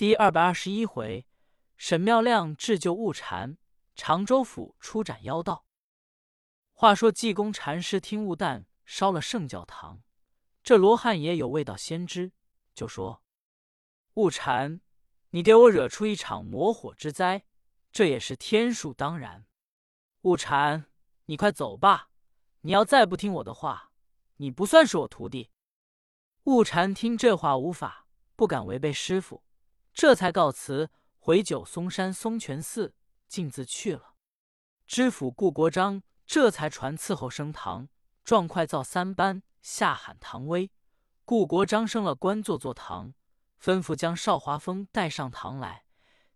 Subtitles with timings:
[0.00, 1.26] 第二百二十一回，
[1.76, 3.58] 沈妙亮智救悟禅，
[3.94, 5.66] 常州府出斩妖道。
[6.72, 10.00] 话说济公禅师听悟旦烧了圣教堂，
[10.62, 12.32] 这罗汉爷有未到先知，
[12.74, 13.22] 就说
[14.16, 14.80] ：“悟禅，
[15.32, 17.44] 你给我惹出一场魔火之灾，
[17.92, 19.44] 这也是天数当然。
[20.22, 20.86] 悟禅，
[21.26, 22.08] 你快走吧！
[22.62, 23.92] 你要再不听我的话，
[24.36, 25.50] 你不算是我徒弟。”
[26.44, 29.44] 悟禅听这话无法，不敢违背师傅。
[30.00, 30.88] 这才告辞，
[31.18, 32.94] 回九松山松泉寺，
[33.28, 34.14] 径自去了。
[34.86, 37.86] 知府顾国璋这才传伺候升堂，
[38.24, 40.70] 状快造三班，下喊堂威。
[41.26, 43.12] 顾国璋升了官，坐坐堂，
[43.62, 45.84] 吩咐将邵华峰带上堂来，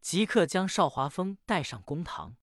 [0.00, 2.34] 即刻将邵华峰带上公堂。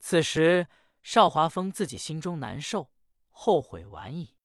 [0.00, 0.68] 此时
[1.02, 2.90] 邵华峰自己心中难受，
[3.30, 4.36] 后悔晚矣。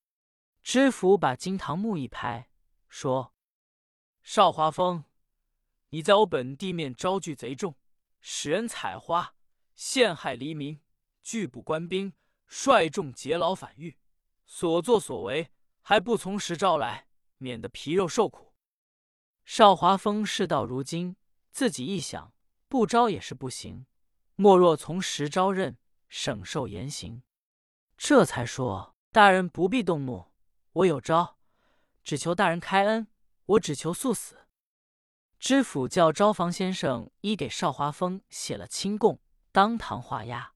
[0.63, 2.49] 知府把金堂木一拍，
[2.87, 3.33] 说
[4.23, 5.03] ：“邵华峰。”
[5.89, 7.75] 你在我本地面招聚贼众，
[8.19, 9.35] 使人采花，
[9.73, 10.81] 陷害黎民，
[11.23, 12.13] 拒捕官兵，
[12.45, 13.97] 率众劫牢反狱，
[14.45, 15.49] 所作所为
[15.81, 17.07] 还不从实招来，
[17.37, 18.53] 免得皮肉受苦。
[19.45, 21.15] 邵华峰事到如今，
[21.51, 22.33] 自己一想，
[22.67, 23.85] 不招也是不行，
[24.35, 25.77] 莫若从实招认，
[26.09, 27.23] 省受严刑。
[27.95, 30.25] 这才说：“大人不必动怒，
[30.73, 31.37] 我有招，
[32.03, 33.07] 只求大人开恩，
[33.45, 34.43] 我只求速死。”
[35.39, 39.19] 知府叫招房先生依给邵华峰写了清供，
[39.51, 40.53] 当堂画押。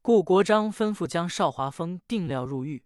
[0.00, 2.84] 顾国璋吩咐将邵华峰定料入狱，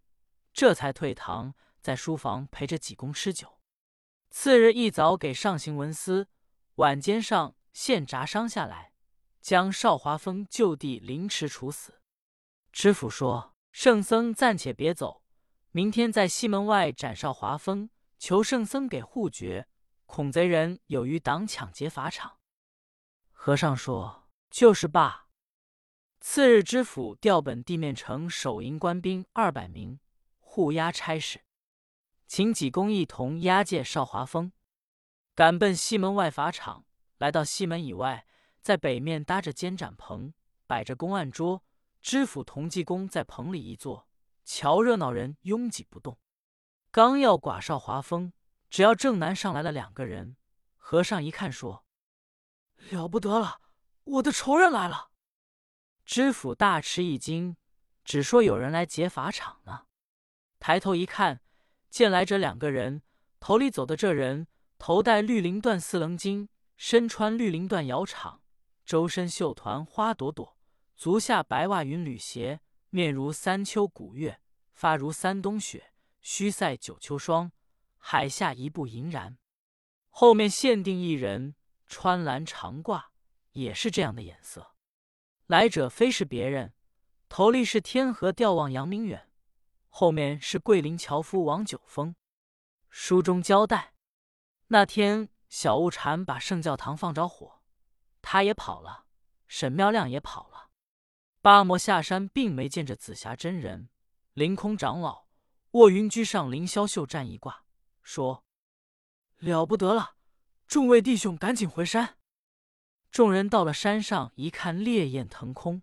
[0.53, 3.59] 这才退堂，在书房陪着济公吃酒。
[4.31, 6.29] 次日一早给上行文司，
[6.77, 8.93] 晚间上县札商下来，
[9.41, 12.01] 将邵华峰就地凌迟处死。
[12.73, 15.23] 知府说：“圣僧暂且别走，
[15.73, 19.67] 明天在西门外斩邵华峰，求圣僧给护绝。”
[20.09, 22.39] 恐贼人有余党抢劫法场，
[23.31, 25.29] 和尚说：“就是罢。”
[26.19, 30.01] 次日，知府调本地面城守营官兵二百名
[30.41, 31.45] 护押差事，
[32.27, 34.51] 请济公一同押解邵华峰，
[35.35, 36.87] 赶奔西门外法场。
[37.19, 38.27] 来到西门以外，
[38.63, 40.33] 在北面搭着监斩棚，
[40.67, 41.63] 摆着公案桌。
[42.01, 44.09] 知府同济公在棚里一坐，
[44.45, 46.19] 瞧热闹人拥挤不动。
[46.91, 48.33] 刚要剐邵华峰。
[48.71, 50.37] 只要正南上来了两个人，
[50.77, 51.85] 和尚一看说
[52.91, 53.61] ：“了不得了，
[54.05, 55.11] 我的仇人来了！”
[56.05, 57.57] 知府大吃一惊，
[58.05, 59.87] 只说有人来劫法场呢。
[60.59, 61.41] 抬头一看，
[61.91, 63.03] 见来者两个人，
[63.41, 64.47] 头里走的这人
[64.79, 68.41] 头戴绿绫缎四棱巾，身穿绿绫缎摇氅，
[68.85, 70.57] 周身绣团花朵朵，
[70.97, 74.41] 足下白袜云履鞋，面如三秋古月，
[74.73, 77.53] 发如三冬雪，须赛九秋霜。
[77.99, 79.37] 海下一步银然，
[80.09, 81.55] 后面限定一人
[81.87, 83.07] 穿蓝长褂，
[83.53, 84.75] 也是这样的颜色。
[85.47, 86.73] 来者非是别人，
[87.29, 89.31] 头里是天河吊望杨明远，
[89.89, 92.15] 后面是桂林樵夫王九峰。
[92.91, 93.95] 书中交代，
[94.69, 97.63] 那天小悟禅把圣教堂放着火，
[98.23, 99.07] 他也跑了，
[99.47, 100.71] 沈妙亮也跑了。
[101.41, 103.89] 八魔下山，并没见着紫霞真人、
[104.35, 105.27] 凌空长老、
[105.73, 107.65] 卧云居上凌霄秀战一卦。
[108.09, 108.43] 说
[109.37, 110.17] 了不得了，
[110.67, 112.17] 众位弟兄赶紧回山。
[113.11, 115.83] 众人到了山上，一看烈焰腾空，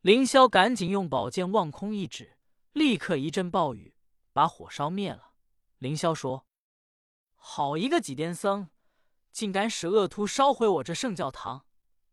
[0.00, 2.38] 凌霄赶紧用宝剑望空一指，
[2.72, 3.94] 立刻一阵暴雨，
[4.32, 5.34] 把火烧灭了。
[5.76, 6.46] 凌霄说
[7.36, 8.70] ：“好一个几癫僧，
[9.30, 11.66] 竟敢使恶徒烧毁我这圣教堂，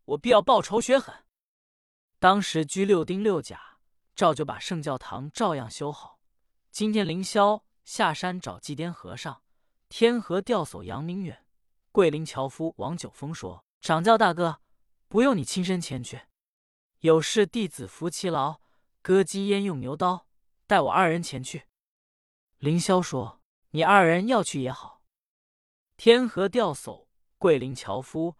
[0.04, 1.16] 我必要报仇雪恨。”
[2.20, 3.78] 当时拘六丁六甲，
[4.14, 6.20] 照旧把圣教堂照样修好。
[6.72, 7.64] 今天凌霄。
[7.90, 9.42] 下山找祭奠和尚，
[9.90, 11.44] 天河吊叟杨明远，
[11.92, 14.62] 桂林樵夫王九峰说：“掌教大哥，
[15.08, 16.22] 不用你亲身前去，
[17.00, 18.62] 有事弟子服其劳，
[19.02, 20.28] 割鸡焉用牛刀，
[20.68, 21.64] 带我二人前去。”
[22.60, 23.42] 凌霄说
[23.74, 25.02] ：“你二人要去也好。”
[25.98, 27.08] 天河吊叟、
[27.40, 28.38] 桂林樵夫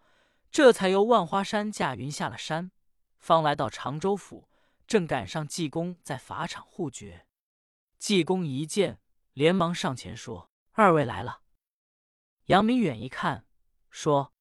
[0.52, 2.70] 这才由万花山驾云下了山，
[3.18, 4.48] 方来到常州府，
[4.86, 7.26] 正赶上济公在法场护绝。
[7.98, 9.00] 济公一见。
[9.32, 11.42] 连忙上前说：“二位来了。”
[12.46, 13.46] 杨明远一看，
[13.90, 14.32] 说：“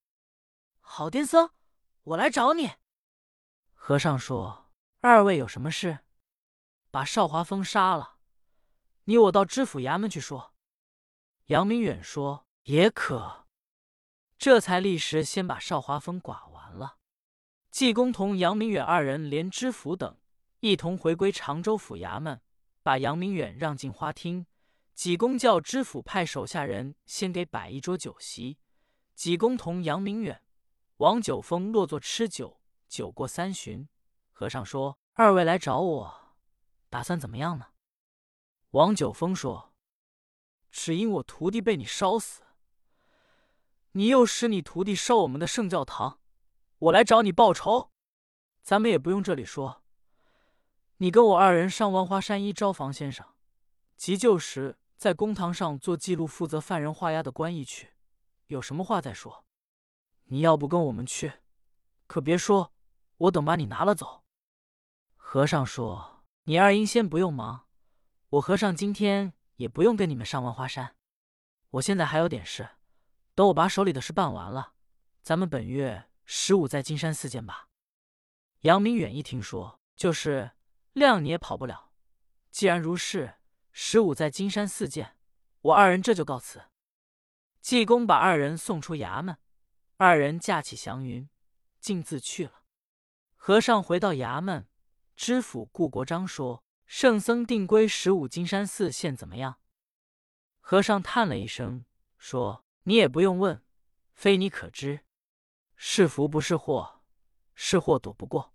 [0.81, 1.51] 好癫僧，
[2.03, 2.71] 我来找你。”
[3.73, 4.71] 和尚说
[5.01, 5.99] ：“二位有什么事？
[6.91, 8.17] 把邵华峰杀了，
[9.03, 10.53] 你我到知府衙门去说。”
[11.45, 13.47] 杨明远说：“也可。”
[14.37, 16.97] 这才立时先把邵华峰剐完了。
[17.69, 20.17] 济公同杨明远二人连知府等
[20.61, 22.41] 一同回归常州府衙门，
[22.81, 24.47] 把杨明远让进花厅。
[24.99, 28.59] 济公叫知府派手下人先给摆一桌酒席，
[29.15, 30.43] 济公同杨明远、
[30.97, 32.59] 王九峰落座吃酒。
[32.89, 33.87] 酒过三巡，
[34.33, 36.35] 和尚说：“二位来找我，
[36.89, 37.67] 打算怎么样呢？”
[38.71, 39.73] 王九峰说
[40.69, 42.41] ：“只因我徒弟被你烧死，
[43.93, 46.19] 你又使你徒弟烧我们的圣教堂，
[46.77, 47.89] 我来找你报仇。
[48.61, 49.81] 咱们也不用这里说，
[50.97, 53.25] 你跟我二人上万花山一招房先生，
[53.95, 57.91] 急救时在公堂上做记录，负责犯人画押的官役去。
[58.47, 59.45] 有什么话再说。
[60.25, 61.39] 你要不跟我们去，
[62.05, 62.73] 可别说。”
[63.19, 64.25] 我等把你拿了走。
[65.15, 67.67] 和尚说：“你二英仙不用忙，
[68.29, 70.95] 我和尚今天也不用跟你们上万花山。
[71.69, 72.69] 我现在还有点事，
[73.35, 74.73] 等我把手里的事办完了，
[75.21, 77.69] 咱们本月十五在金山寺见吧。”
[78.61, 80.51] 杨明远一听说，就是
[80.93, 81.91] 谅你也跑不了。
[82.51, 83.35] 既然如是，
[83.71, 85.15] 十五在金山寺见，
[85.61, 86.63] 我二人这就告辞。
[87.61, 89.37] 济公把二人送出衙门，
[89.97, 91.29] 二人驾起祥云，
[91.79, 92.63] 径自去了。
[93.35, 94.67] 和尚回到衙门，
[95.15, 99.59] 知府顾国璋说：“圣僧定归十五金山寺，现怎么样？”
[100.59, 101.85] 和尚叹了一声，
[102.17, 103.63] 说：“你也不用问，
[104.13, 105.05] 非你可知。
[105.75, 107.01] 是福不是祸，
[107.55, 108.53] 是祸躲不过。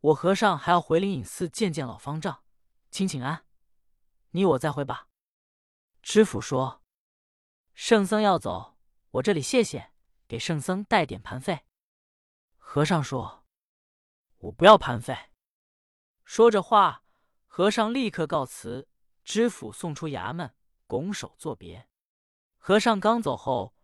[0.00, 2.44] 我和尚还要回灵隐寺见见老方丈，
[2.90, 3.44] 请请安。
[4.34, 5.08] 你我再会吧。”
[6.02, 6.82] 知府说
[7.74, 8.76] ：“圣僧要走，
[9.10, 9.90] 我这里谢谢，
[10.28, 11.64] 给圣僧带点盘费。”
[12.58, 13.40] 和尚说。
[14.44, 15.16] 我不要盘费。
[16.22, 17.02] 说着话，
[17.46, 18.90] 和尚立刻告辞，
[19.24, 20.54] 知府送出衙门，
[20.86, 21.88] 拱手作别。
[22.58, 23.74] 和尚刚走后，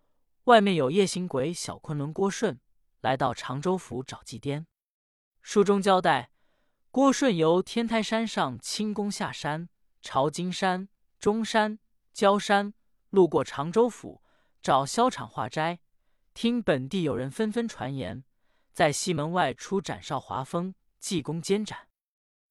[0.44, 2.60] 外面有夜行鬼小昆仑郭顺
[3.00, 4.66] 来到常州府找祭奠。
[5.40, 6.30] 书中交代，
[6.90, 9.70] 郭顺由天台山上轻功下山，
[10.00, 10.88] 朝金山、
[11.18, 11.78] 中山、
[12.12, 12.74] 焦山，
[13.10, 14.22] 路过常州府，
[14.62, 15.80] 找萧场化斋，
[16.34, 18.24] 听本地有人纷纷传言。
[18.72, 21.88] 在西门外出斩少华峰，济公监斩。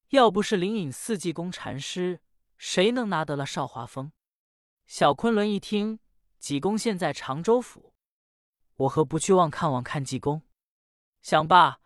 [0.09, 2.21] 要不是灵隐寺济公禅师，
[2.57, 4.11] 谁能拿得了少华峰？
[4.85, 5.99] 小昆仑一听，
[6.39, 7.93] 济公现在常州府，
[8.75, 10.43] 我何不去望看望看济公？
[11.21, 11.79] 想罢，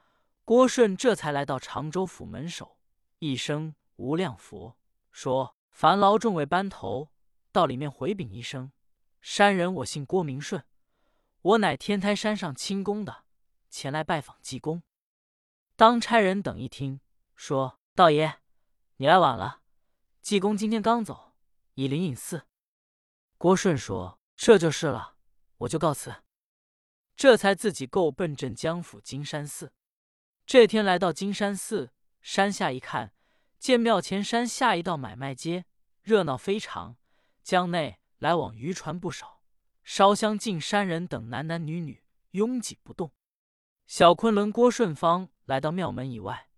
[0.44, 2.78] 郭顺这才来到常州府门首，
[3.20, 4.78] 一声无量佛，
[5.14, 7.14] 说：“烦劳众位班头
[7.54, 8.74] 到里面回禀一声，
[9.22, 10.66] 山人我姓郭，名顺，
[11.42, 13.24] 我乃天台山上清宫的。”
[13.70, 14.84] 前来拜访济公，
[15.76, 17.00] 当差人等一听，
[17.36, 18.40] 说：“道爷，
[18.98, 19.62] 你来晚了。
[20.22, 21.34] 济公今天刚走，
[21.76, 22.46] 已灵隐寺。”
[23.38, 25.16] 郭顺说：“这就是了，
[25.58, 26.24] 我就告辞。”
[27.16, 29.74] 这才自己够奔镇江府金山寺。
[30.46, 33.14] 这天来到金山寺，山下一看，
[33.64, 35.64] 见庙前山下一道买卖街，
[36.02, 36.98] 热闹非常。
[37.44, 39.42] 江内来往渔船不少，
[39.86, 43.14] 烧香敬山人等男男女女拥挤不动。
[43.88, 46.50] 小昆仑郭顺芳来到庙门以外，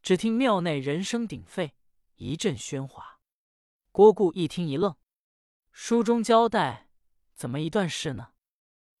[0.00, 1.74] 只听庙内人声鼎沸，
[2.14, 3.20] 一阵喧哗。
[3.92, 4.96] 郭固一听一愣，
[5.72, 6.88] 书中交代
[7.34, 8.28] 怎么一段事呢？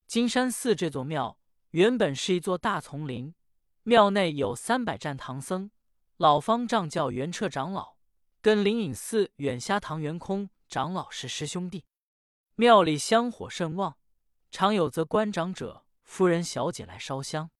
[0.06, 1.38] 金山寺这座庙
[1.70, 3.34] 原本是一座大丛林，
[3.82, 5.70] 庙内有三百战唐僧，
[6.18, 7.96] 老方丈叫元彻长老，
[8.40, 11.84] 跟灵隐寺远瞎堂元空长老是师兄弟。
[12.54, 13.98] 庙里香火甚旺，
[14.50, 17.50] 常有则官长者、夫人、小姐来烧香。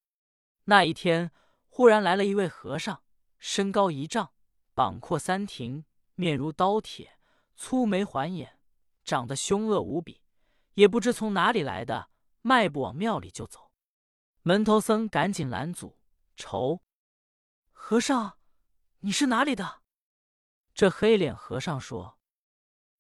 [0.65, 1.31] 那一天，
[1.69, 3.03] 忽然来了一位和尚，
[3.39, 4.33] 身高一丈，
[4.73, 7.19] 膀阔三庭，面如刀铁，
[7.57, 8.59] 粗眉环眼，
[9.05, 10.23] 长得凶恶无比。
[10.73, 12.09] 也不知从哪里来的，
[12.41, 13.71] 迈步往庙里就走。
[14.41, 15.99] 门头僧赶紧拦阻
[16.37, 16.81] ：“愁，
[17.73, 18.39] 和尚，
[19.07, 19.83] 你是哪里的？”
[20.75, 22.19] 这黑脸和尚说：“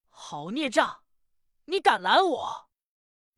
[0.09, 1.03] 好孽障，
[1.65, 2.71] 你敢拦我？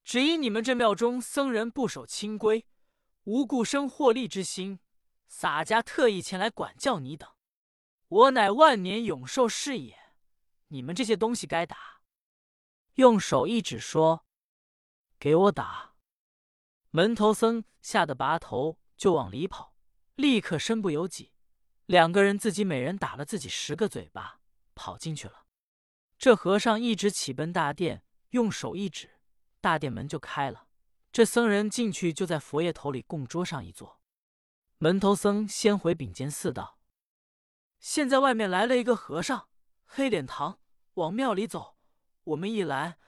[0.05, 2.67] 只因你们这庙中僧人不守清规。”
[3.25, 4.81] 无故生获利之心，
[5.29, 7.31] 洒家特意前来管教你等。
[8.09, 10.15] 我乃万年永寿是也，
[10.69, 12.03] 你们这些东西该打。
[12.95, 14.27] 用手一指说
[15.19, 15.95] ：“给我打！”
[16.91, 19.75] 门头僧吓得拔头就往里跑，
[20.15, 21.35] 立刻身不由己，
[21.89, 24.41] 两个人自己每人打了自己十个嘴巴，
[24.75, 25.47] 跑进去了。
[26.19, 29.21] 这和尚一直起奔大殿，用手一指，
[29.63, 30.69] 大殿门就开了。
[31.11, 34.03] 这僧人进去，就在佛爷头里供桌上一坐。
[34.77, 36.79] 门头僧先回禀监寺道
[37.81, 39.49] ：“现在外面来了一个和尚，
[39.87, 40.61] 黑脸堂，
[40.95, 41.79] 往庙里走。
[42.25, 42.99] 我们一拦，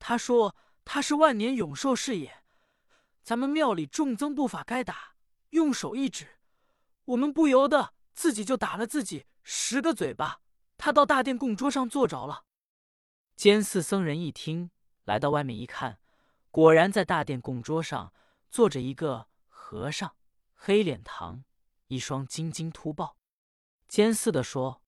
[0.00, 2.42] 他说他是万年永寿是也。
[3.22, 5.14] 咱们庙里众僧不法该打，
[5.50, 6.40] 用手一指，
[7.04, 10.40] 我们不由得自己就打了自己十个嘴巴。
[10.76, 12.44] 他到大殿供桌上坐着了。”
[13.36, 14.70] 监寺僧人一听，
[15.04, 15.98] 来到外面一看。
[16.50, 18.12] 果然在大殿供桌上
[18.50, 20.14] 坐着一个和尚，
[20.54, 21.42] 黑脸膛，
[21.88, 23.16] 一双金睛突豹，
[23.88, 24.80] 监寺的说：“